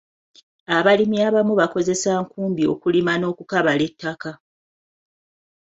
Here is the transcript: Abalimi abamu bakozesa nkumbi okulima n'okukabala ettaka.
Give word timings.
Abalimi 0.77 1.17
abamu 1.27 1.53
bakozesa 1.61 2.09
nkumbi 2.25 2.63
okulima 2.73 3.13
n'okukabala 3.17 3.83
ettaka. 3.89 4.31